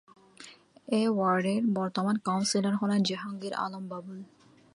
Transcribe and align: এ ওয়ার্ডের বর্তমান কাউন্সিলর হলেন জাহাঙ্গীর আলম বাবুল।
এ 0.91 1.01
ওয়ার্ডের 1.09 1.63
বর্তমান 1.73 2.15
কাউন্সিলর 2.25 2.73
হলেন 2.75 2.99
জাহাঙ্গীর 3.03 3.53
আলম 3.55 3.83
বাবুল। 3.89 4.19